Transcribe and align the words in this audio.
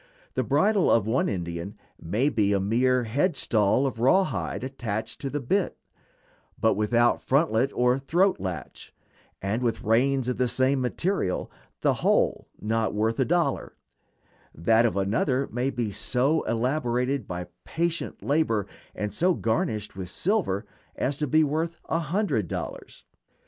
The 0.33 0.43
bridle 0.43 0.89
of 0.89 1.05
one 1.05 1.29
Indian 1.29 1.75
may 2.01 2.27
be 2.29 2.53
a 2.53 2.59
mere 2.59 3.03
head 3.03 3.35
stall 3.35 3.85
of 3.85 3.99
rawhide 3.99 4.63
attached 4.63 5.21
to 5.21 5.29
the 5.29 5.39
bit, 5.39 5.77
but 6.59 6.73
without 6.73 7.21
frontlet 7.21 7.71
or 7.75 7.99
throat 7.99 8.39
latch, 8.39 8.95
and 9.43 9.61
with 9.61 9.83
reins 9.83 10.27
of 10.27 10.37
the 10.37 10.47
same 10.47 10.81
material, 10.81 11.51
the 11.81 11.93
whole 12.01 12.47
not 12.59 12.95
worth 12.95 13.19
a 13.19 13.25
dollar; 13.25 13.77
that 14.55 14.87
of 14.87 14.97
another 14.97 15.47
may 15.51 15.69
be 15.69 15.91
so 15.91 16.41
elaborated 16.45 17.27
by 17.27 17.45
patient 17.63 18.23
labor, 18.23 18.65
and 18.95 19.13
so 19.13 19.35
garnished 19.35 19.95
with 19.95 20.09
silver, 20.09 20.65
as 20.95 21.15
to 21.17 21.27
be 21.27 21.43
worth 21.43 21.77
a 21.89 21.99
hundred 21.99 22.47
dollars. 22.47 23.05